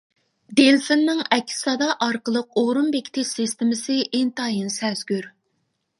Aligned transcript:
دېلفىننىڭ 0.59 1.19
ئەكس 1.35 1.59
سادا 1.67 1.89
ئارقىلىق 2.05 2.59
ئورۇن 2.63 2.89
بېكىتىش 2.97 3.35
سىستېمىسى 3.35 3.99
ئىنتايىن 4.09 4.77
سەزگۈر. 4.81 5.33